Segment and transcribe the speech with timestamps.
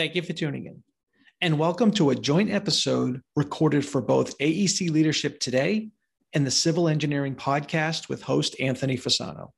[0.00, 0.82] Thank you for tuning in.
[1.42, 5.90] And welcome to a joint episode recorded for both AEC Leadership Today
[6.32, 9.50] and the Civil Engineering Podcast with host Anthony Fasano.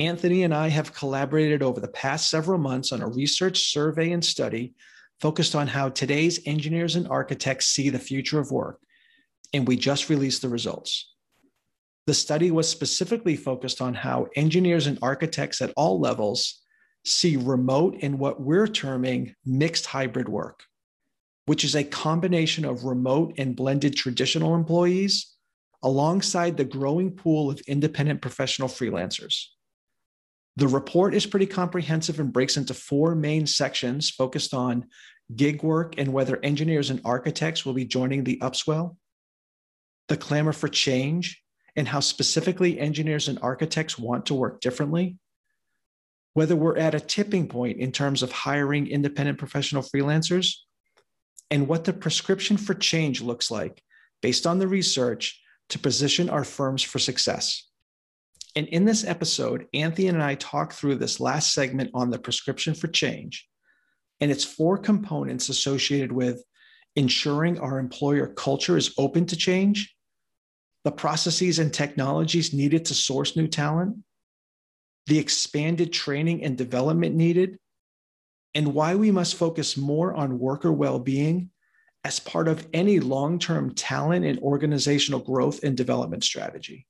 [0.00, 4.24] Anthony and I have collaborated over the past several months on a research survey and
[4.24, 4.74] study
[5.20, 8.80] focused on how today's engineers and architects see the future of work.
[9.54, 11.12] And we just released the results.
[12.08, 16.61] The study was specifically focused on how engineers and architects at all levels
[17.04, 20.64] see remote and what we're terming mixed hybrid work,
[21.46, 25.34] which is a combination of remote and blended traditional employees
[25.82, 29.46] alongside the growing pool of independent professional freelancers.
[30.56, 34.86] The report is pretty comprehensive and breaks into four main sections focused on
[35.34, 38.96] gig work and whether engineers and architects will be joining the upswell,
[40.08, 41.42] the clamor for change,
[41.74, 45.16] and how specifically engineers and architects want to work differently,
[46.34, 50.54] whether we're at a tipping point in terms of hiring independent professional freelancers
[51.50, 53.82] and what the prescription for change looks like
[54.22, 57.68] based on the research to position our firms for success.
[58.56, 62.74] And in this episode, Anthony and I talk through this last segment on the prescription
[62.74, 63.48] for change
[64.20, 66.44] and its four components associated with
[66.94, 69.94] ensuring our employer culture is open to change,
[70.84, 73.96] the processes and technologies needed to source new talent,
[75.06, 77.58] the expanded training and development needed,
[78.54, 81.50] and why we must focus more on worker well being
[82.04, 86.86] as part of any long term talent and organizational growth and development strategy.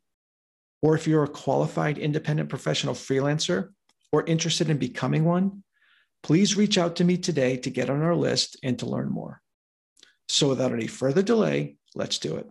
[0.82, 3.68] or if you're a qualified independent professional freelancer
[4.10, 5.62] or interested in becoming one,
[6.24, 9.40] please reach out to me today to get on our list and to learn more.
[10.28, 12.50] So without any further delay, let's do it.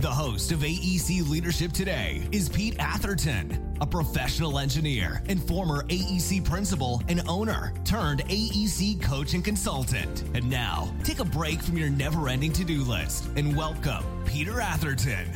[0.00, 6.42] The host of AEC Leadership Today is Pete Atherton, a professional engineer and former AEC
[6.42, 10.24] principal and owner turned AEC coach and consultant.
[10.32, 14.58] And now, take a break from your never ending to do list and welcome Peter
[14.62, 15.26] Atherton.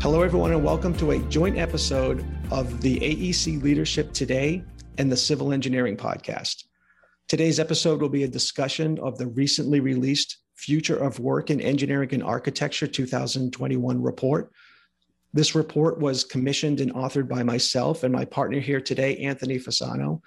[0.00, 4.62] Hello, everyone, and welcome to a joint episode of the AEC Leadership Today
[4.98, 6.62] and the Civil Engineering Podcast.
[7.26, 12.10] Today's episode will be a discussion of the recently released Future of Work in Engineering
[12.12, 14.52] and Architecture 2021 report.
[15.32, 20.20] This report was commissioned and authored by myself and my partner here today, Anthony Fasano.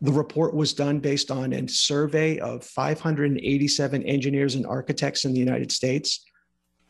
[0.00, 5.38] The report was done based on a survey of 587 engineers and architects in the
[5.38, 6.24] United States.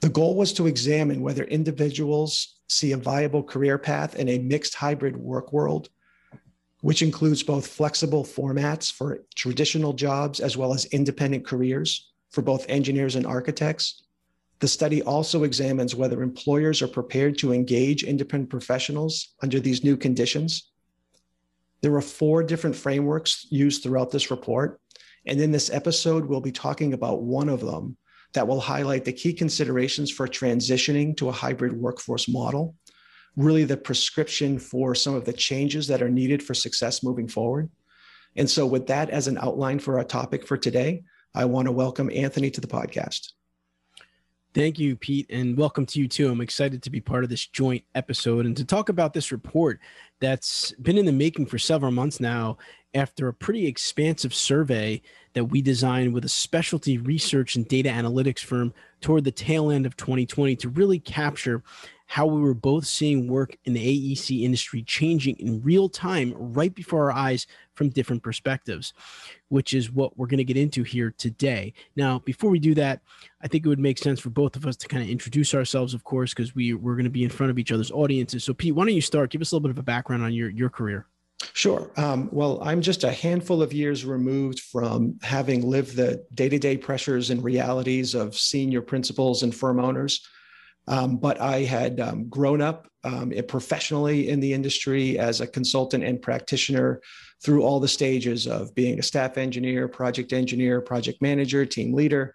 [0.01, 4.75] The goal was to examine whether individuals see a viable career path in a mixed
[4.75, 5.91] hybrid work world,
[6.81, 12.69] which includes both flexible formats for traditional jobs as well as independent careers for both
[12.69, 14.03] engineers and architects.
[14.61, 19.97] The study also examines whether employers are prepared to engage independent professionals under these new
[19.97, 20.71] conditions.
[21.83, 24.81] There are four different frameworks used throughout this report.
[25.27, 27.97] And in this episode, we'll be talking about one of them
[28.33, 32.77] that will highlight the key considerations for transitioning to a hybrid workforce model,
[33.37, 37.69] really the prescription for some of the changes that are needed for success moving forward.
[38.37, 41.03] And so, with that as an outline for our topic for today,
[41.35, 43.33] I want to welcome Anthony to the podcast.
[44.53, 46.31] Thank you, Pete, and welcome to you too.
[46.31, 49.81] I'm excited to be part of this joint episode and to talk about this report
[50.21, 52.59] that's been in the making for several months now
[52.93, 55.01] after a pretty expansive survey
[55.33, 59.87] that we designed with a specialty research and data analytics firm toward the tail end
[59.87, 61.63] of 2020 to really capture
[62.13, 66.75] how we were both seeing work in the AEC industry changing in real time right
[66.75, 68.93] before our eyes from different perspectives,
[69.49, 71.73] which is what we're going to get into here today.
[71.97, 73.01] Now, before we do that,
[73.41, 75.95] I think it would make sense for both of us to kind of introduce ourselves,
[75.95, 78.45] of course, because we, we're going to be in front of each other's audiences.
[78.45, 79.31] So, Pete, why don't you start?
[79.31, 81.07] Give us a little bit of a background on your, your career.
[81.55, 81.91] Sure.
[81.97, 86.59] Um, well, I'm just a handful of years removed from having lived the day to
[86.59, 90.29] day pressures and realities of senior principals and firm owners.
[90.89, 96.05] Um, but I had um, grown up um, professionally in the industry as a consultant
[96.05, 97.01] and practitioner
[97.43, 102.35] through all the stages of being a staff engineer, project engineer, project manager, team leader,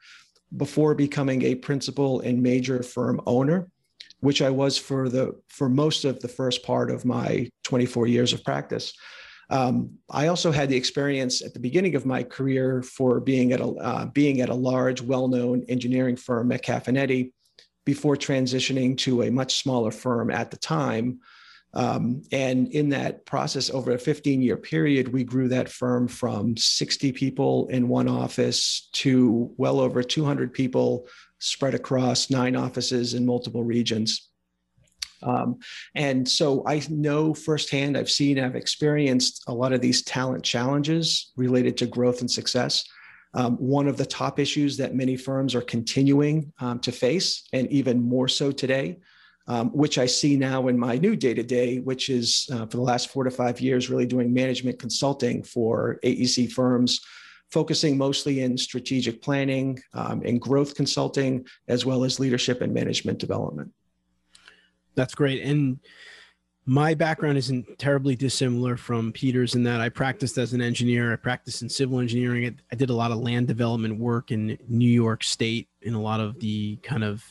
[0.55, 3.69] before becoming a principal and major firm owner,
[4.19, 8.33] which I was for the for most of the first part of my 24 years
[8.33, 8.93] of practice.
[9.49, 13.61] Um, I also had the experience at the beginning of my career for being at
[13.61, 17.33] a uh, being at a large, well-known engineering firm, Metcalf & Eddy,
[17.87, 21.21] before transitioning to a much smaller firm at the time.
[21.73, 26.57] Um, and in that process, over a 15 year period, we grew that firm from
[26.57, 31.07] 60 people in one office to well over 200 people
[31.39, 34.31] spread across nine offices in multiple regions.
[35.23, 35.59] Um,
[35.95, 41.31] and so I know firsthand, I've seen, I've experienced a lot of these talent challenges
[41.37, 42.83] related to growth and success.
[43.33, 47.69] Um, one of the top issues that many firms are continuing um, to face, and
[47.71, 48.99] even more so today,
[49.47, 52.77] um, which I see now in my new day to day, which is uh, for
[52.77, 57.01] the last four to five years, really doing management consulting for AEC firms,
[57.51, 63.19] focusing mostly in strategic planning um, and growth consulting, as well as leadership and management
[63.19, 63.71] development.
[64.95, 65.43] That's great.
[65.43, 65.79] And
[66.69, 71.13] my background isn't terribly dissimilar from Peter's in that I practiced as an engineer.
[71.13, 72.59] I practiced in civil engineering.
[72.69, 76.19] I did a lot of land development work in New York State in a lot
[76.19, 77.23] of the kind of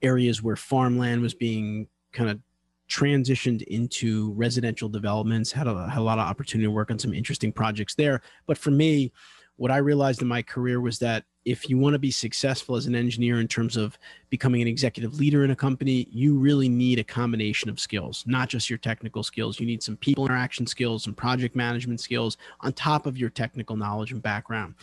[0.00, 2.40] areas where farmland was being kind of
[2.88, 5.52] transitioned into residential developments.
[5.52, 8.22] Had a, had a lot of opportunity to work on some interesting projects there.
[8.46, 9.12] But for me,
[9.60, 12.86] what I realized in my career was that if you want to be successful as
[12.86, 13.98] an engineer in terms of
[14.30, 18.48] becoming an executive leader in a company, you really need a combination of skills, not
[18.48, 19.60] just your technical skills.
[19.60, 23.76] You need some people interaction skills, some project management skills on top of your technical
[23.76, 24.76] knowledge and background.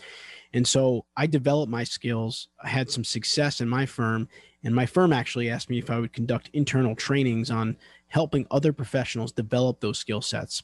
[0.54, 2.50] And so I developed my skills.
[2.64, 4.30] I had some success in my firm,
[4.64, 7.78] and my firm actually asked me if I would conduct internal trainings on
[8.10, 10.62] helping other professionals develop those skill sets.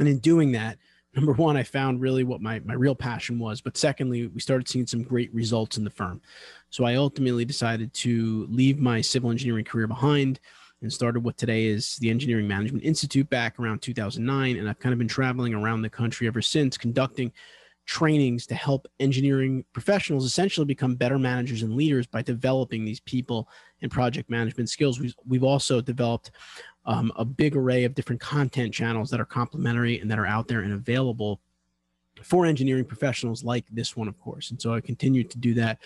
[0.00, 0.78] And in doing that,
[1.14, 3.60] number one, I found really what my, my real passion was.
[3.60, 6.20] But secondly, we started seeing some great results in the firm.
[6.70, 10.40] So I ultimately decided to leave my civil engineering career behind
[10.82, 14.56] and started what today is the Engineering Management Institute back around 2009.
[14.56, 17.32] And I've kind of been traveling around the country ever since, conducting
[17.86, 23.48] trainings to help engineering professionals essentially become better managers and leaders by developing these people
[23.82, 25.00] and project management skills.
[25.00, 26.30] We've, we've also developed
[26.86, 30.48] um, a big array of different content channels that are complementary and that are out
[30.48, 31.40] there and available
[32.22, 34.50] for engineering professionals like this one, of course.
[34.50, 35.78] And so I continue to do that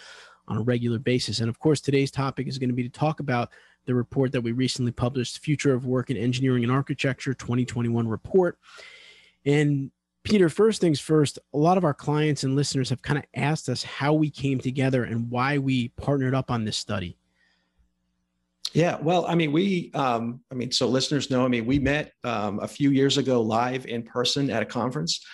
[0.48, 1.40] on a regular basis.
[1.40, 3.50] And of course, today's topic is going to be to talk about
[3.86, 8.58] the report that we recently published, Future of Work in Engineering and Architecture 2021 report.
[9.44, 9.90] And
[10.22, 13.68] Peter, first things first, a lot of our clients and listeners have kind of asked
[13.68, 17.18] us how we came together and why we partnered up on this study.
[18.72, 22.12] Yeah, well, I mean, we, um, I mean, so listeners know, I mean, we met
[22.24, 25.24] um, a few years ago live in person at a conference.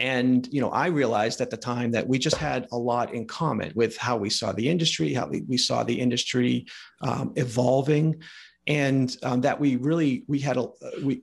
[0.00, 3.26] And, you know, I realized at the time that we just had a lot in
[3.26, 6.66] common with how we saw the industry, how we, saw the industry
[7.02, 8.20] um, evolving
[8.68, 10.66] and um, that we really we had a
[11.02, 11.22] we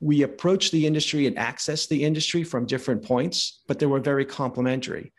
[0.00, 4.24] we approached the industry and accessed the industry from different points but they were very
[4.24, 5.12] complementary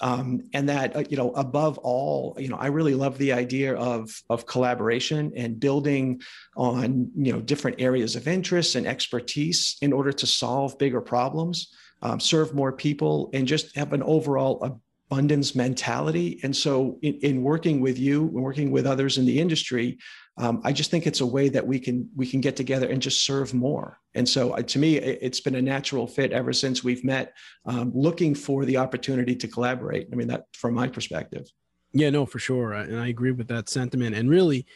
[0.00, 3.74] um, and that uh, you know above all you know i really love the idea
[3.74, 6.20] of of collaboration and building
[6.56, 11.72] on you know different areas of interest and expertise in order to solve bigger problems
[12.02, 14.80] um, serve more people and just have an overall
[15.10, 16.38] abundance mentality.
[16.42, 19.98] And so in, in working with you and working with others in the industry
[20.38, 23.02] um, I just think it's a way that we can we can get together and
[23.02, 23.98] just serve more.
[24.14, 27.34] And so, uh, to me, it, has been a natural fit ever since we've met,
[27.66, 30.08] um, looking for the opportunity to collaborate.
[30.12, 31.48] I mean, that from my perspective.
[31.92, 34.14] Yeah, no, for sure, and I agree with that sentiment.
[34.14, 34.66] And really,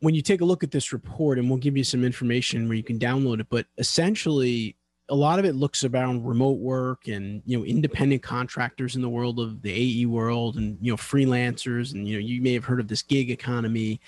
[0.00, 2.76] when you take a look at this report, and we'll give you some information where
[2.76, 4.76] you can download it, but essentially.
[5.10, 9.08] A lot of it looks around remote work and you know independent contractors in the
[9.10, 12.64] world of the AE world and you know freelancers and you know you may have
[12.64, 14.00] heard of this gig economy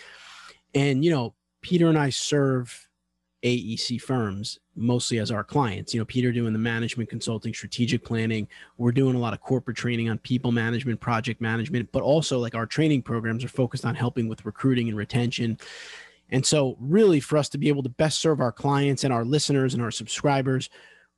[0.76, 2.86] and, you know, Peter and I serve
[3.42, 5.94] AEC firms mostly as our clients.
[5.94, 8.46] You know, Peter doing the management consulting, strategic planning.
[8.76, 12.54] We're doing a lot of corporate training on people management, project management, but also like
[12.54, 15.58] our training programs are focused on helping with recruiting and retention.
[16.28, 19.24] And so, really, for us to be able to best serve our clients and our
[19.24, 20.68] listeners and our subscribers,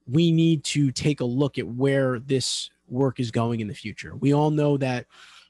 [0.07, 4.15] we need to take a look at where this work is going in the future.
[4.15, 5.07] We all know that,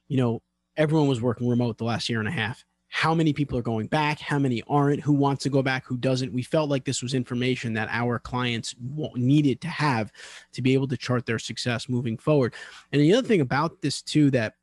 [0.07, 0.41] you know,
[0.79, 3.87] everyone was working remote the last year and a half how many people are going
[3.87, 6.33] back, how many aren't, who wants to go back, who doesn't.
[6.33, 8.75] We felt like this was information that our clients
[9.15, 10.11] needed to have
[10.53, 12.55] to be able to chart their success moving forward.
[12.93, 14.55] And the other thing about this too that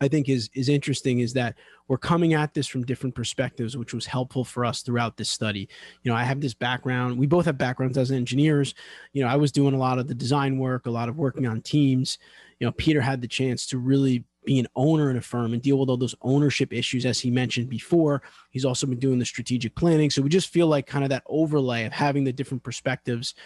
[0.00, 1.56] I think is is interesting is that
[1.88, 5.68] we're coming at this from different perspectives, which was helpful for us throughout this study.
[6.02, 7.18] You know, I have this background.
[7.18, 8.74] We both have backgrounds as engineers.
[9.12, 11.46] You know, I was doing a lot of the design work, a lot of working
[11.46, 12.18] on teams.
[12.60, 15.62] You know, Peter had the chance to really be an owner in a firm and
[15.62, 18.20] deal with all those ownership issues as he mentioned before.
[18.50, 20.10] He's also been doing the strategic planning.
[20.10, 23.36] So we just feel like kind of that overlay of having the different perspectives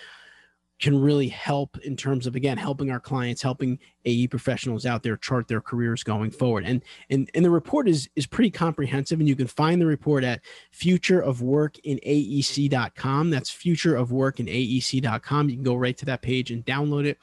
[0.81, 5.19] can really help in terms of again helping our clients helping ae professionals out there
[5.19, 6.65] chart their careers going forward.
[6.65, 6.81] And
[7.11, 10.41] and, and the report is is pretty comprehensive and you can find the report at
[10.75, 17.19] futureofworkinaec.com that's futureofworkinaec.com you can go right to that page and download it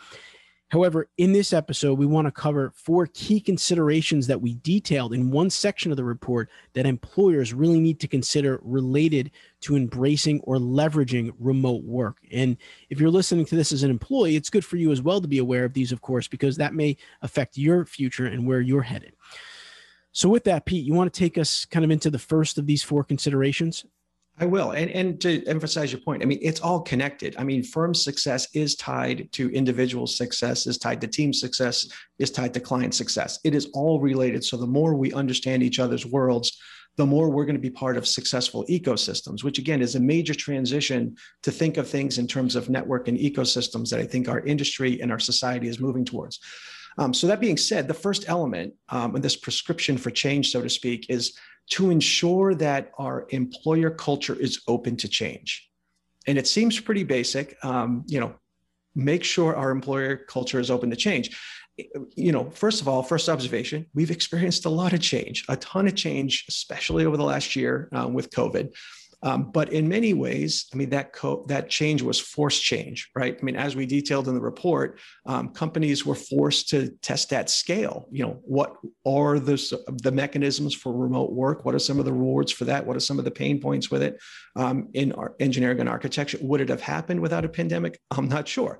[0.72, 5.30] However, in this episode, we want to cover four key considerations that we detailed in
[5.30, 10.56] one section of the report that employers really need to consider related to embracing or
[10.56, 12.20] leveraging remote work.
[12.32, 12.56] And
[12.90, 15.28] if you're listening to this as an employee, it's good for you as well to
[15.28, 18.82] be aware of these, of course, because that may affect your future and where you're
[18.82, 19.12] headed.
[20.14, 22.66] So, with that, Pete, you want to take us kind of into the first of
[22.66, 23.84] these four considerations?
[24.40, 24.72] I will.
[24.72, 27.36] And, and to emphasize your point, I mean, it's all connected.
[27.38, 32.32] I mean, firm success is tied to individual success, is tied to team success, is
[32.32, 33.40] tied to client success.
[33.44, 34.44] It is all related.
[34.44, 36.58] So the more we understand each other's worlds,
[36.98, 40.34] the more we're going to be part of successful ecosystems, which again is a major
[40.34, 44.42] transition to think of things in terms of network and ecosystems that I think our
[44.42, 46.40] industry and our society is moving towards.
[46.98, 50.62] Um, so that being said, the first element um, in this prescription for change, so
[50.62, 51.38] to speak, is
[51.70, 55.70] to ensure that our employer culture is open to change.
[56.28, 57.58] And it seems pretty basic.
[57.64, 58.36] Um, you know,
[58.96, 61.40] make sure our employer culture is open to change.
[62.16, 65.88] You know, first of all, first observation, we've experienced a lot of change, a ton
[65.88, 68.74] of change, especially over the last year um, with COVID.
[69.24, 73.38] Um, but in many ways, I mean, that co- that change was forced change, right?
[73.40, 77.50] I mean, as we detailed in the report, um, companies were forced to test at
[77.50, 78.08] scale.
[78.12, 79.58] You know, what are the,
[80.02, 81.66] the mechanisms for remote work?
[81.66, 82.86] What are some of the rewards for that?
[82.86, 84.20] What are some of the pain points with it
[84.56, 86.40] um, in engineering and architecture?
[86.42, 88.00] Would it have happened without a pandemic?
[88.10, 88.80] I'm not sure.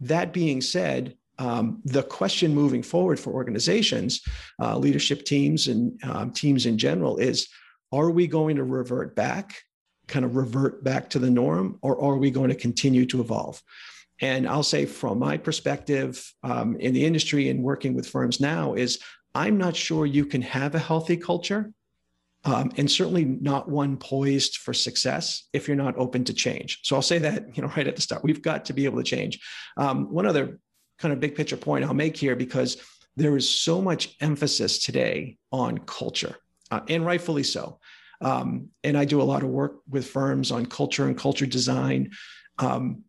[0.00, 4.22] That being said, um, the question moving forward for organizations,
[4.60, 7.48] uh, leadership teams, and um, teams in general is
[7.92, 9.56] are we going to revert back
[10.06, 13.62] kind of revert back to the norm, or are we going to continue to evolve?
[14.20, 18.74] And I'll say, from my perspective um, in the industry and working with firms now,
[18.74, 19.00] is
[19.34, 21.72] I'm not sure you can have a healthy culture,
[22.44, 26.80] um, and certainly not one poised for success if you're not open to change.
[26.82, 28.98] So I'll say that you know right at the start, we've got to be able
[28.98, 29.40] to change.
[29.76, 30.58] Um, one other
[30.98, 32.76] kind of big picture point I'll make here because
[33.16, 36.36] there is so much emphasis today on culture,
[36.70, 37.80] uh, and rightfully so.
[38.20, 42.12] Um, and I do a lot of work with firms on culture and culture design.
[42.58, 43.04] Um,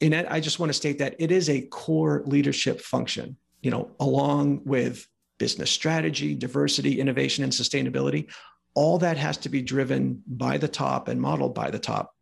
[0.00, 3.90] and I just want to state that it is a core leadership function, you know,
[3.98, 5.06] along with
[5.38, 8.30] business strategy, diversity, innovation, and sustainability.
[8.74, 12.14] All that has to be driven by the top and modeled by the top.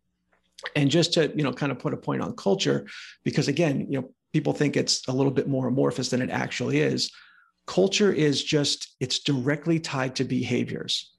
[0.75, 2.87] And just to, you know, kind of put a point on culture,
[3.23, 6.79] because again, you know, people think it's a little bit more amorphous than it actually
[6.79, 7.11] is.
[7.67, 11.12] Culture is just, it's directly tied to behaviors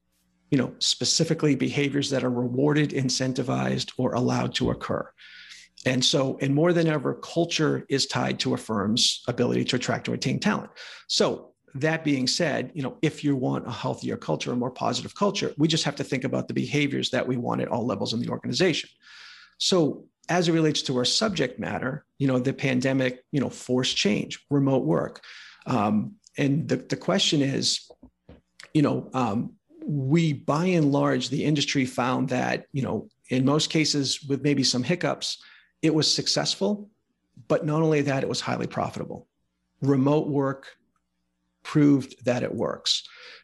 [0.55, 5.05] you know, specifically behaviors that are rewarded, incentivized, or allowed to occur.
[5.85, 10.07] And so, and more than ever, culture is tied to a firm's ability to attract
[10.07, 10.71] and retain talent.
[11.09, 15.17] So, that being said, you know, if you want a healthier culture, a more positive
[15.17, 18.13] culture, we just have to think about the behaviors that we want at all levels
[18.13, 18.89] in the organization.
[19.59, 23.97] So, as it relates to our subject matter, you know, the pandemic, you know, forced
[23.97, 25.21] change, remote work,
[25.67, 27.91] um, and the the question is,
[28.73, 29.55] you know, um,
[29.87, 34.65] we by and large the industry found that you know in most cases with maybe
[34.65, 35.39] some hiccups
[35.83, 36.89] it was successful
[37.49, 39.27] but not only that it was highly profitable.
[39.81, 40.69] Remote work
[41.63, 43.03] proved that it works.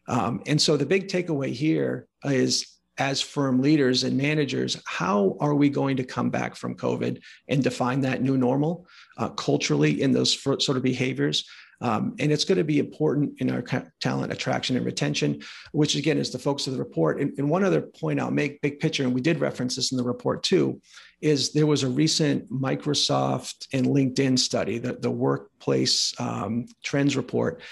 [0.09, 2.67] Um, and so the big takeaway here is
[2.99, 7.19] as firm leaders and managers how are we going to come back from covid
[7.49, 11.49] and define that new normal uh, culturally in those sort of behaviors
[11.81, 13.63] um, and it's going to be important in our
[14.01, 17.21] talent attraction and retention, which again is the focus of the report.
[17.21, 19.97] And, and, one other point I'll make, big picture, and we did reference this in
[19.97, 20.81] the report too,
[21.21, 27.63] is there was a recent Microsoft and LinkedIn study, the, the workplace um, trends report.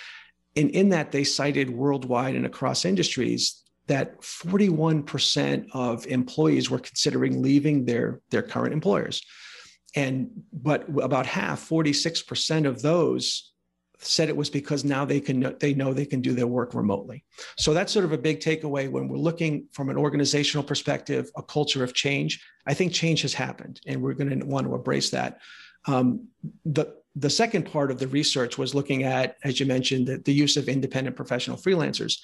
[0.57, 7.43] And in that, they cited worldwide and across industries that 41% of employees were considering
[7.43, 9.23] leaving their, their current employers.
[9.95, 13.48] And but about half, 46% of those
[14.01, 17.25] said it was because now they can they know they can do their work remotely.
[17.57, 21.43] So that's sort of a big takeaway when we're looking from an organizational perspective a
[21.43, 22.45] culture of change.
[22.67, 25.39] I think change has happened and we're going to want to embrace that.
[25.87, 26.29] Um,
[26.65, 30.33] the the second part of the research was looking at as you mentioned the, the
[30.33, 32.19] use of independent professional freelancers.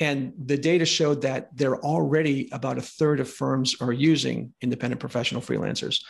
[0.00, 4.52] And the data showed that there are already about a third of firms are using
[4.60, 6.00] independent professional freelancers.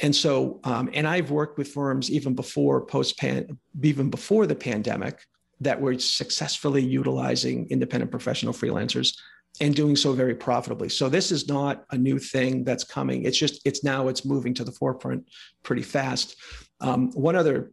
[0.00, 4.54] And so, um, and I've worked with firms even before post pan, even before the
[4.54, 5.20] pandemic,
[5.60, 9.16] that were successfully utilizing independent professional freelancers
[9.60, 10.88] and doing so very profitably.
[10.88, 13.24] So this is not a new thing that's coming.
[13.24, 15.28] It's just it's now it's moving to the forefront
[15.64, 16.36] pretty fast.
[16.80, 17.72] Um, one other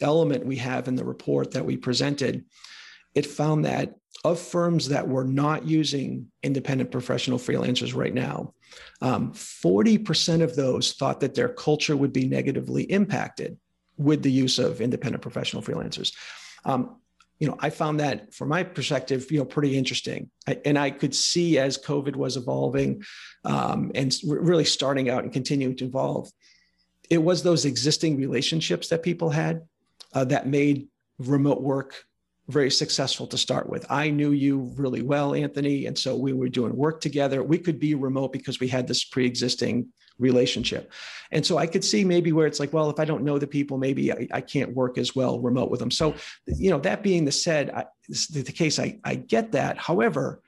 [0.00, 2.44] element we have in the report that we presented,
[3.14, 3.94] it found that
[4.24, 8.52] of firms that were not using independent professional freelancers right now,
[9.00, 13.56] um, 40% of those thought that their culture would be negatively impacted
[13.96, 16.14] with the use of independent professional freelancers.
[16.64, 16.96] Um,
[17.38, 20.30] you know, I found that from my perspective, you know, pretty interesting.
[20.46, 23.02] I, and I could see as COVID was evolving
[23.44, 26.30] um, and really starting out and continuing to evolve,
[27.08, 29.62] it was those existing relationships that people had
[30.12, 32.04] uh, that made remote work
[32.48, 33.84] very successful to start with.
[33.90, 35.86] I knew you really well, Anthony.
[35.86, 37.42] And so we were doing work together.
[37.42, 39.88] We could be remote because we had this pre existing
[40.18, 40.90] relationship.
[41.30, 43.46] And so I could see maybe where it's like, well, if I don't know the
[43.46, 45.90] people, maybe I, I can't work as well remote with them.
[45.90, 46.14] So,
[46.46, 49.76] you know, that being the said, I, the, the case, I, I get that.
[49.78, 50.42] However,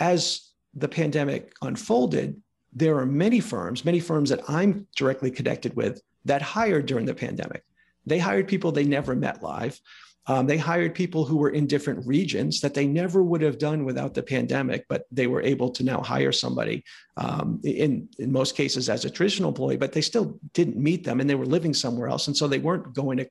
[0.00, 2.40] as the pandemic unfolded,
[2.72, 7.14] there are many firms, many firms that I'm directly connected with that hired during the
[7.14, 7.64] pandemic.
[8.06, 9.80] They hired people they never met live.
[10.28, 13.84] Um, they hired people who were in different regions that they never would have done
[13.84, 16.84] without the pandemic, but they were able to now hire somebody
[17.16, 21.20] um, in, in most cases as a traditional employee, but they still didn't meet them
[21.20, 22.26] and they were living somewhere else.
[22.26, 23.28] And so they weren't going to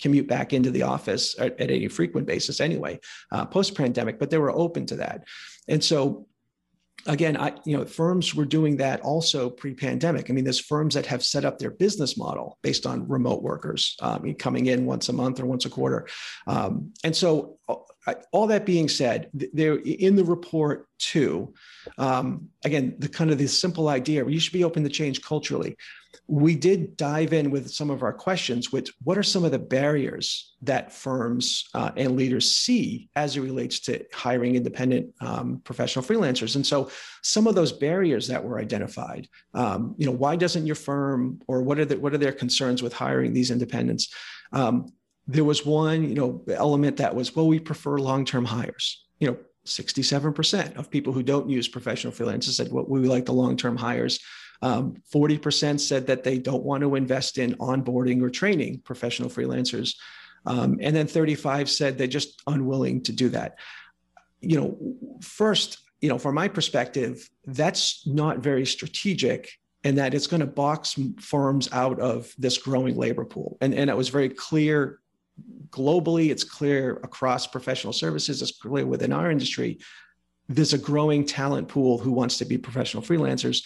[0.00, 2.98] commute back into the office at, at any frequent basis anyway,
[3.30, 5.24] uh, post pandemic, but they were open to that.
[5.68, 6.26] And so
[7.06, 10.30] again, I, you know, firms were doing that also pre-pandemic.
[10.30, 13.96] I mean, there's firms that have set up their business model based on remote workers
[14.00, 16.06] um, coming in once a month or once a quarter.
[16.46, 17.58] Um, and so,
[18.32, 21.52] all that being said, there in the report too,
[21.98, 25.76] um, again, the kind of the simple idea: you should be open to change culturally
[26.26, 29.58] we did dive in with some of our questions with what are some of the
[29.58, 36.04] barriers that firms uh, and leaders see as it relates to hiring independent um, professional
[36.04, 36.56] freelancers?
[36.56, 36.90] And so
[37.22, 41.62] some of those barriers that were identified um, you know why doesn't your firm or
[41.62, 44.12] what are the, what are their concerns with hiring these independents?
[44.52, 44.92] Um,
[45.26, 49.04] there was one you know element that was well we prefer long-term hires.
[49.18, 53.32] You know 67% of people who don't use professional freelancers said well, we like the
[53.32, 54.20] long-term hires
[54.62, 59.96] um, 40% said that they don't want to invest in onboarding or training professional freelancers.
[60.46, 63.58] Um, and then 35 said they're just unwilling to do that.
[64.40, 64.78] You know,
[65.22, 69.50] first, you know, from my perspective, that's not very strategic
[69.84, 73.56] and that it's going to box firms out of this growing labor pool.
[73.60, 75.00] And, and it was very clear
[75.70, 79.78] globally, it's clear across professional services, it's clear within our industry.
[80.48, 83.62] There's a growing talent pool who wants to be professional freelancers.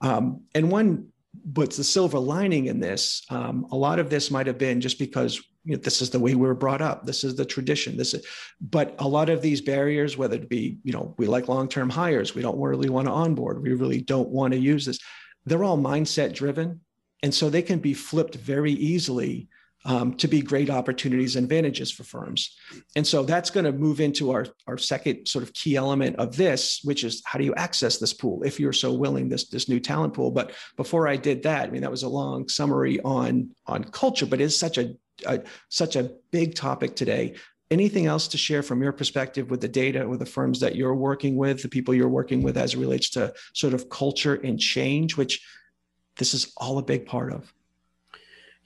[0.00, 1.08] Um, and one,
[1.54, 3.22] what's the silver lining in this?
[3.30, 6.20] Um, a lot of this might have been just because you know, this is the
[6.20, 7.04] way we were brought up.
[7.04, 7.96] This is the tradition.
[7.96, 8.24] This is,
[8.60, 12.34] but a lot of these barriers, whether it be, you know, we like long-term hires,
[12.34, 14.98] we don't really want to onboard, we really don't want to use this.
[15.44, 16.80] They're all mindset driven,
[17.22, 19.48] and so they can be flipped very easily
[19.86, 22.56] um, to be great opportunities and advantages for firms.
[22.96, 26.36] And so that's going to move into our, our second sort of key element of
[26.36, 29.68] this, which is how do you access this pool if you're so willing, this, this
[29.68, 30.32] new talent pool.
[30.32, 34.26] But before I did that, I mean, that was a long summary on, on culture,
[34.26, 34.94] but it's such a,
[35.24, 37.36] a such a big topic today.
[37.70, 40.94] Anything else to share from your perspective with the data, with the firms that you're
[40.94, 44.58] working with, the people you're working with as it relates to sort of culture and
[44.58, 45.44] change, which
[46.16, 47.52] this is all a big part of?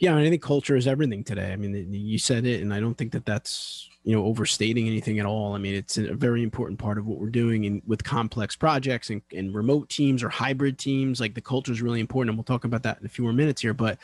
[0.00, 1.52] Yeah, I think culture is everything today.
[1.52, 5.18] I mean, you said it, and I don't think that that's you know overstating anything
[5.18, 5.54] at all.
[5.54, 9.10] I mean, it's a very important part of what we're doing in with complex projects
[9.10, 11.20] and, and remote teams or hybrid teams.
[11.20, 13.34] Like the culture is really important, and we'll talk about that in a few more
[13.34, 13.74] minutes here.
[13.74, 13.98] But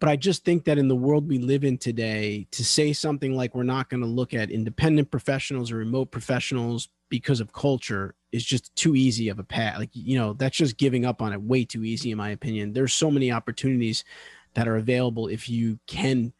[0.00, 3.36] but I just think that in the world we live in today, to say something
[3.36, 8.14] like we're not going to look at independent professionals or remote professionals because of culture
[8.32, 9.78] is just too easy of a path.
[9.78, 12.72] Like you know, that's just giving up on it way too easy, in my opinion.
[12.72, 14.02] There's so many opportunities
[14.54, 16.32] that are available if you can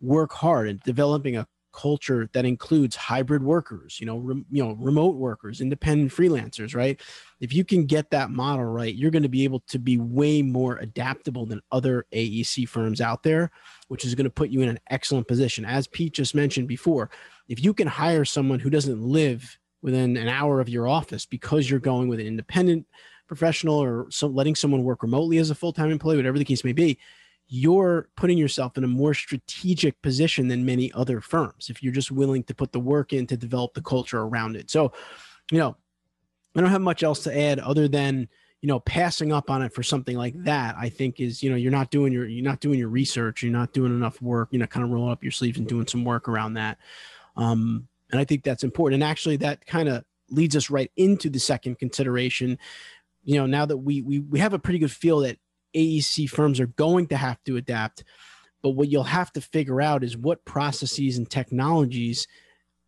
[0.00, 4.72] work hard at developing a culture that includes hybrid workers you know re, you know
[4.78, 7.02] remote workers independent freelancers right?
[7.38, 10.40] If you can get that model right you're going to be able to be way
[10.40, 13.50] more adaptable than other aec firms out there
[13.88, 15.66] which is going to put you in an excellent position.
[15.66, 17.10] As pete just mentioned before
[17.46, 21.68] if you can hire someone who doesn't live within an hour of your office because
[21.68, 22.86] you're going with an independent
[23.28, 26.72] professional or so letting someone work remotely as a full-time employee whatever the case may
[26.72, 26.98] be
[27.48, 32.10] you're putting yourself in a more strategic position than many other firms if you're just
[32.10, 34.70] willing to put the work in to develop the culture around it.
[34.70, 34.92] So,
[35.52, 35.76] you know,
[36.56, 38.28] I don't have much else to add other than
[38.62, 41.56] you know passing up on it for something like that i think is you know
[41.56, 44.58] you're not doing your you're not doing your research you're not doing enough work you
[44.58, 46.78] know kind of rolling up your sleeves and doing some work around that.
[47.36, 49.02] Um and i think that's important.
[49.02, 52.58] And actually that kind of leads us right into the second consideration.
[53.22, 55.38] You know now that we we, we have a pretty good feel that
[55.74, 58.04] aec firms are going to have to adapt
[58.62, 62.26] but what you'll have to figure out is what processes and technologies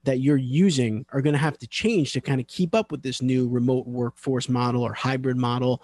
[0.04, 3.02] that you're using are going to have to change to kind of keep up with
[3.02, 5.82] this new remote workforce model or hybrid model.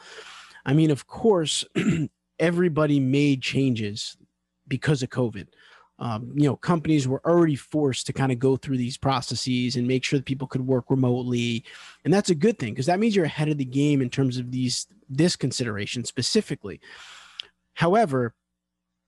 [0.65, 1.65] I mean, of course,
[2.39, 4.17] everybody made changes
[4.67, 5.49] because of COVID.
[5.99, 9.87] Um, you know, companies were already forced to kind of go through these processes and
[9.87, 11.65] make sure that people could work remotely,
[12.05, 14.37] and that's a good thing because that means you're ahead of the game in terms
[14.37, 16.81] of these this consideration specifically.
[17.75, 18.35] However,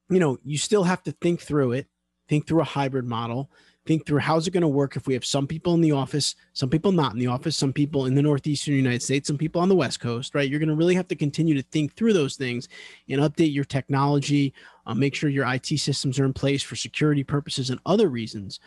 [0.08, 1.88] you know, you still have to think through it,
[2.28, 3.50] think through a hybrid model,
[3.86, 6.34] think through how's it going to work if we have some people in the office,
[6.52, 9.62] some people not in the office, some people in the northeastern United States, some people
[9.62, 10.50] on the west coast, right?
[10.50, 12.68] You're going to really have to continue to think through those things
[13.08, 14.52] and update your technology,
[14.86, 18.60] uh, make sure your IT systems are in place for security purposes and other reasons.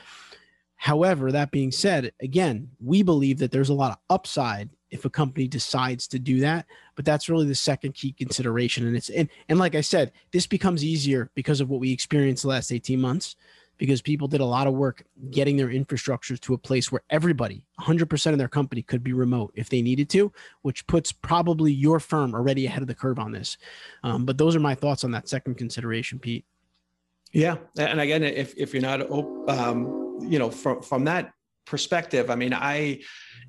[0.77, 5.09] However, that being said, again, we believe that there's a lot of upside if a
[5.09, 9.29] company decides to do that, but that's really the second key consideration and it's and
[9.49, 12.99] and like I said, this becomes easier because of what we experienced the last 18
[12.99, 13.35] months
[13.79, 17.65] because people did a lot of work getting their infrastructures to a place where everybody
[17.79, 21.99] 100% of their company could be remote if they needed to which puts probably your
[21.99, 23.57] firm already ahead of the curve on this.
[24.03, 26.45] Um, but those are my thoughts on that second consideration pete.
[27.31, 29.09] Yeah and again if, if you're not
[29.49, 31.33] um, you know from from that
[31.69, 32.29] perspective.
[32.29, 32.99] I mean i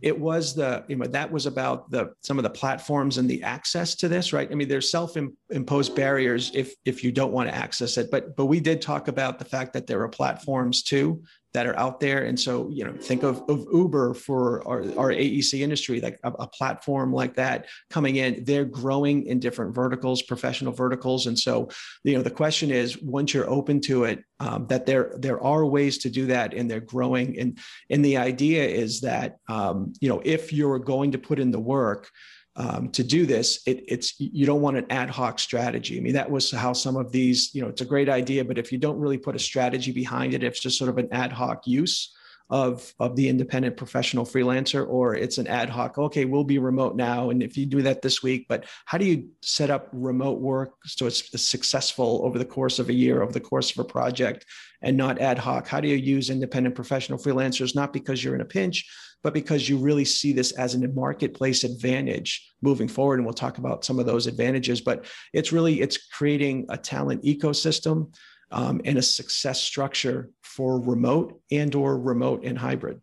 [0.03, 3.43] it was the you know that was about the some of the platforms and the
[3.43, 4.49] access to this right?
[4.51, 8.47] I mean there's self-imposed barriers if if you don't want to access it but but
[8.47, 12.25] we did talk about the fact that there are platforms too that are out there.
[12.25, 16.31] And so, you know, think of, of Uber for our, our AEC industry, like a,
[16.31, 21.27] a, platform like that coming in, they're growing in different verticals, professional verticals.
[21.27, 21.69] And so,
[22.05, 25.67] you know, the question is once you're open to it, um, that there, there are
[25.67, 27.39] ways to do that and they're growing.
[27.39, 27.59] And,
[27.91, 31.61] and the idea is that, um, you know, if you're going to put in the
[31.61, 32.11] work,
[32.57, 35.97] um, to do this, it, it's you don't want an ad hoc strategy.
[35.97, 38.59] I mean, that was how some of these, you know, it's a great idea, but
[38.59, 41.33] if you don't really put a strategy behind it, it's just sort of an ad
[41.33, 42.15] hoc use
[42.51, 45.97] of of the independent professional freelancer, or it's an ad hoc.
[45.97, 49.05] Okay, we'll be remote now, and if you do that this week, but how do
[49.05, 53.33] you set up remote work so it's successful over the course of a year, over
[53.33, 54.45] the course of a project,
[54.83, 55.69] and not ad hoc?
[55.69, 58.91] How do you use independent professional freelancers not because you're in a pinch,
[59.23, 63.59] but because you really see this as a marketplace advantage moving forward and we'll talk
[63.59, 68.13] about some of those advantages but it's really it's creating a talent ecosystem
[68.51, 73.01] um, and a success structure for remote and or remote and hybrid.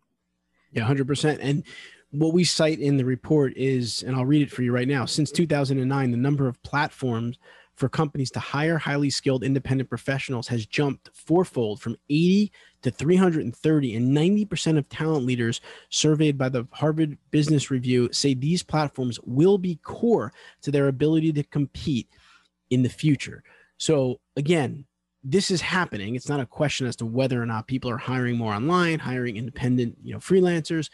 [0.72, 1.64] Yeah 100% and
[2.10, 5.04] what we cite in the report is and i'll read it for you right now.
[5.04, 7.38] Since 2009 the number of platforms
[7.78, 12.50] for companies to hire highly skilled independent professionals has jumped fourfold from 80
[12.82, 18.64] to 330 and 90% of talent leaders surveyed by the Harvard Business Review say these
[18.64, 22.08] platforms will be core to their ability to compete
[22.70, 23.44] in the future.
[23.78, 24.84] So again,
[25.22, 26.16] this is happening.
[26.16, 29.36] It's not a question as to whether or not people are hiring more online, hiring
[29.36, 30.90] independent, you know, freelancers.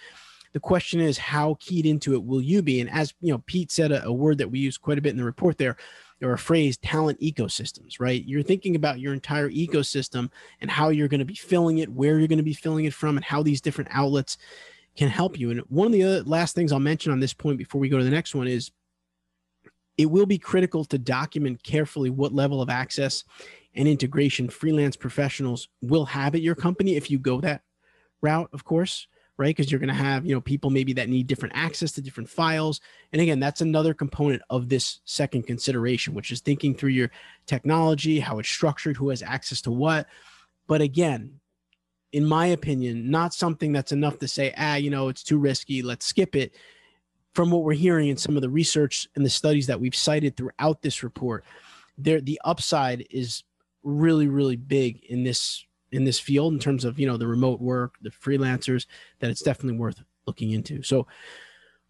[0.53, 2.81] The question is how keyed into it will you be?
[2.81, 5.11] And as you know, Pete said a, a word that we use quite a bit
[5.11, 5.77] in the report there,
[6.23, 8.25] or a phrase talent ecosystems, right?
[8.25, 12.19] You're thinking about your entire ecosystem and how you're going to be filling it, where
[12.19, 14.39] you're going to be filling it from, and how these different outlets
[14.97, 15.51] can help you.
[15.51, 17.99] And one of the other last things I'll mention on this point before we go
[17.99, 18.71] to the next one is
[19.97, 23.25] it will be critical to document carefully what level of access
[23.75, 27.63] and integration freelance professionals will have at your company if you go that
[28.23, 29.55] route, of course right?
[29.55, 32.29] Because you're going to have, you know, people maybe that need different access to different
[32.29, 32.81] files.
[33.13, 37.11] And again, that's another component of this second consideration, which is thinking through your
[37.47, 40.07] technology, how it's structured, who has access to what.
[40.67, 41.41] But again,
[42.13, 45.83] in my opinion, not something that's enough to say, ah, you know, it's too risky,
[45.83, 46.55] let's skip it.
[47.35, 50.37] From what we're hearing in some of the research and the studies that we've cited
[50.37, 51.45] throughout this report,
[51.99, 53.43] there the upside is
[53.83, 57.61] really, really big in this in this field in terms of you know the remote
[57.61, 58.87] work, the freelancers,
[59.21, 60.83] that it's definitely worth looking into.
[60.83, 61.07] So, all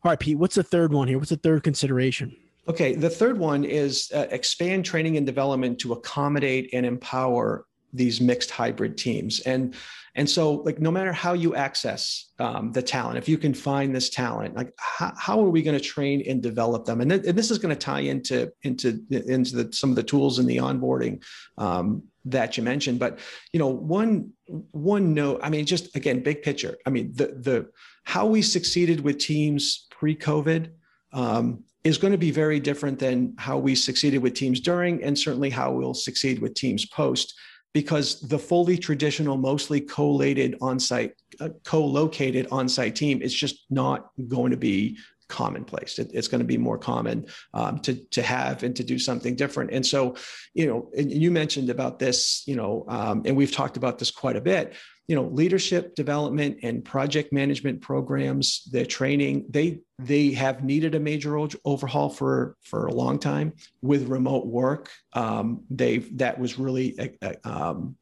[0.05, 1.19] right, Pete, what's the third one here?
[1.19, 2.37] What's the third consideration?
[2.67, 8.21] Okay, the third one is uh, expand training and development to accommodate and empower these
[8.21, 9.75] mixed hybrid teams and
[10.17, 13.95] and so like no matter how you access um, the talent if you can find
[13.95, 17.25] this talent like how, how are we going to train and develop them and, th-
[17.25, 20.47] and this is going to tie into into into the, some of the tools in
[20.47, 21.23] the onboarding
[21.57, 23.19] um, that you mentioned but
[23.53, 24.31] you know one
[24.71, 26.77] one note i mean just again big picture.
[26.87, 27.71] I mean the the
[28.05, 30.71] how we succeeded with teams pre-covid
[31.13, 35.19] um, is going to be very different than how we succeeded with teams during and
[35.19, 37.35] certainly how we'll succeed with teams post
[37.73, 44.51] because the fully traditional mostly collated on-site uh, co-located on-site team is just not going
[44.51, 44.97] to be
[45.29, 45.99] commonplace.
[45.99, 49.37] It, it's going to be more common um, to to have and to do something
[49.37, 49.71] different.
[49.73, 50.17] And so
[50.55, 54.11] you know and you mentioned about this you know um, and we've talked about this
[54.11, 54.75] quite a bit.
[55.09, 61.01] You know leadership development and project management programs their training they they have needed a
[61.01, 63.53] major overhaul for for a long time.
[63.83, 67.97] With remote work um, they that was really uh, uh, um,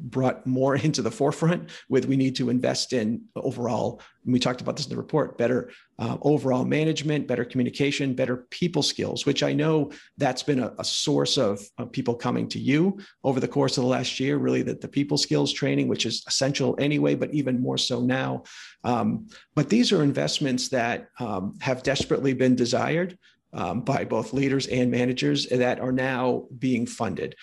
[0.00, 4.76] brought more into the forefront with we need to invest in overall we talked about
[4.76, 9.52] this in the report better uh, overall management better communication better people skills which i
[9.52, 13.76] know that's been a, a source of, of, people coming to you over the course
[13.76, 17.32] of the last year really that the people skills training which is essential anyway but
[17.32, 18.42] even more so now
[18.84, 23.18] um, but these are investments that um, have desperately been desired
[23.54, 27.34] um, by both leaders and managers that are now being funded.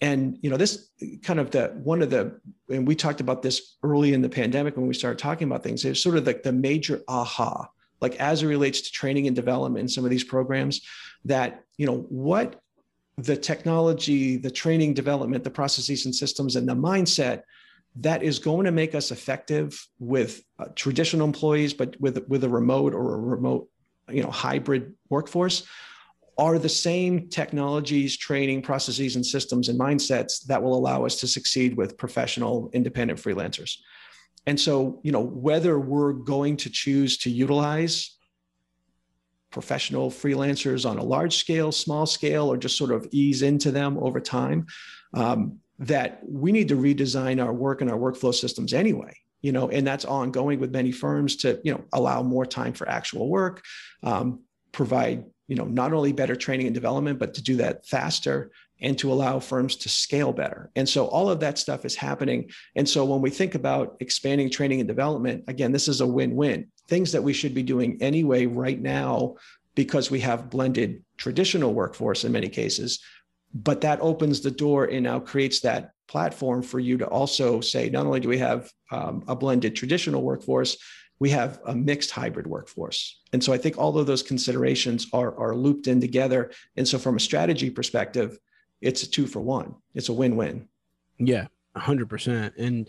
[0.00, 0.90] And you know, this
[1.22, 4.76] kind of the one of the, and we talked about this early in the pandemic
[4.76, 5.84] when we started talking about things.
[5.84, 7.68] It's sort of like the major aha,
[8.00, 10.82] like as it relates to training and development in some of these programs,
[11.24, 12.60] that you know what
[13.16, 17.42] the technology, the training development, the processes and systems, and the mindset
[17.96, 22.48] that is going to make us effective with uh, traditional employees, but with with a
[22.48, 23.68] remote or a remote,
[24.08, 25.66] you know, hybrid workforce,
[26.36, 31.28] are the same technologies, training processes, and systems and mindsets that will allow us to
[31.28, 33.76] succeed with professional, independent freelancers.
[34.46, 38.16] And so, you know, whether we're going to choose to utilize
[39.50, 43.96] professional freelancers on a large scale, small scale, or just sort of ease into them
[43.98, 44.66] over time.
[45.14, 49.68] Um, that we need to redesign our work and our workflow systems anyway you know
[49.68, 53.62] and that's ongoing with many firms to you know allow more time for actual work
[54.02, 54.40] um,
[54.72, 58.98] provide you know not only better training and development but to do that faster and
[58.98, 60.70] to allow firms to scale better.
[60.76, 62.50] And so all of that stuff is happening.
[62.74, 66.68] And so when we think about expanding training and development again this is a win-win.
[66.88, 69.36] Things that we should be doing anyway right now
[69.74, 73.00] because we have blended traditional workforce in many cases
[73.54, 77.88] but that opens the door and now creates that platform for you to also say
[77.88, 80.76] not only do we have um, a blended traditional workforce
[81.20, 83.20] we have a mixed hybrid workforce.
[83.32, 86.50] And so i think all of those considerations are, are looped in together.
[86.76, 88.38] And so from a strategy perspective
[88.80, 89.76] it's a two for one.
[89.94, 90.68] It's a win-win.
[91.18, 92.88] Yeah 100% and